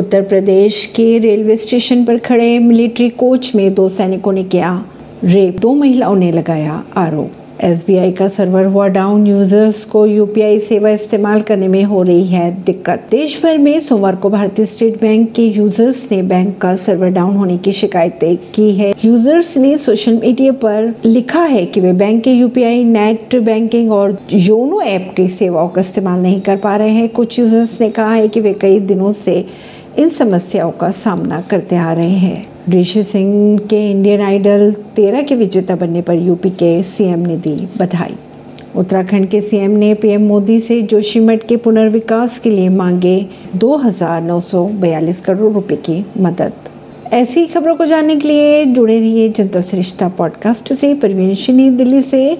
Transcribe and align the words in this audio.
उत्तर 0.00 0.22
प्रदेश 0.22 0.84
के 0.86 1.18
railway 1.18 1.56
station 1.56 2.04
पर 2.04 2.18
खड़े 2.18 2.58
मिलिट्री 2.58 3.08
कोच 3.08 3.54
में 3.54 3.74
दो 3.74 3.88
सैनिकों 3.88 4.32
ने 4.32 4.44
किया 4.44 4.84
रेप। 5.24 5.58
दो 5.60 5.74
महिलाओं 5.74 6.14
ने 6.16 6.30
लगाया 6.32 6.84
आरोप। 6.96 7.32
एसबीआई 7.60 8.12
का 8.12 8.28
सर्वर 8.28 8.64
हुआ 8.64 8.86
डाउन। 8.88 9.26
यूज़र्स 9.26 9.84
को 9.84 10.06
यूपीआई 10.06 10.60
सेवा 10.60 10.90
इस्तेमाल 10.90 11.40
करने 11.40 11.68
में 11.68 11.82
हो 11.84 12.02
रही 12.02 12.24
है 12.26 12.50
दिक्कत। 12.64 13.02
देश 13.10 13.42
भर 13.42 13.58
में 13.58 13.80
सोमवार 13.80 14.16
को 14.16 14.30
भारतीय 14.30 14.66
स्टेट 14.66 15.00
बैंक 15.00 15.32
के 15.32 15.42
यूज़र्स 15.42 16.06
ने 16.12 16.22
बैंक 16.22 16.56
का 16.58 16.74
सर्वर 16.76 17.08
डाउन 17.08 17.36
होने 17.36 17.56
की 17.58 17.72
शिकायतें 17.72 18.36
की 18.54 18.70
है। 18.72 18.92
यूज़र्स 19.04 19.56
ने 19.56 19.76
सोशल 19.78 20.16
मीडिया 20.16 20.52
पर 20.52 20.94
लिखा 21.04 21.42
है 21.42 21.64
कि 21.66 21.80
वे 21.80 21.92
बैंक 21.92 22.22
के 22.24 22.32
यूपीआई, 22.32 22.84
नेट 22.84 23.36
बैंकिंग 23.36 23.92
और 23.92 24.18
योनो 24.32 24.80
ऐप 24.80 25.12
की 25.16 25.28
सेवाओं 25.28 25.68
का 25.68 25.80
इस्तेमाल 25.80 26.20
नहीं 26.20 26.40
कर 26.40 26.56
पा 26.56 26.76
रहे 26.76 26.90
हैं। 26.90 27.08
कुछ 27.08 27.38
यूज़र्स 27.38 27.80
ने 27.80 27.90
कहा 27.90 28.14
है 28.14 28.28
कि 28.28 28.40
वे 28.40 28.52
कई 28.52 28.80
दिनों 28.80 29.12
से 29.12 29.44
इन 30.00 30.08
समस्याओं 30.08 30.70
का 30.70 30.90
सामना 30.90 31.40
करते 31.40 31.76
आ 31.76 31.92
रहे 31.92 32.10
हैं। 32.10 32.46
ऋषि 32.70 33.02
सिंह 33.02 33.58
के 33.58 33.90
इंडियन 33.90 34.20
आइडल 34.20 34.72
तेरह 34.72 35.22
के 35.22 35.34
विजेता 35.34 35.76
बनने 35.76 36.02
पर 36.02 36.14
यूपी 36.14 36.50
के 36.50 36.82
सीएम 36.82 37.18
ने 37.18 37.36
दी 37.36 37.68
बधाई। 37.78 38.14
उत्तराखंड 38.76 39.28
के 39.28 39.40
सीएम 39.40 39.70
ने 39.70 39.94
पीएम 39.94 40.22
मोदी 40.22 40.60
से 40.60 40.82
जोशीमठ 40.82 41.46
के 41.46 41.56
पुनर्विकास 41.56 42.38
के 42.38 42.50
लिए 42.50 42.68
मांगे 42.68 43.26
2,942 43.56 45.20
करोड़ 45.20 45.52
रुपए 45.52 45.76
की 45.76 46.06
मदद। 46.18 46.52
ऐसी 47.12 47.46
खबरों 47.46 47.74
को 47.74 47.86
जानने 47.86 48.16
के 48.16 48.28
लिए 48.28 48.64
जुड़े 48.64 49.00
रहिए 49.00 49.28
जनता 49.28 49.60
सरिश्ता 49.60 50.08
पॉडकास्ट 50.08 50.72
से। 50.72 50.94
परवीन 50.94 51.76
दिल्ली 51.76 52.02
से। 52.02 52.38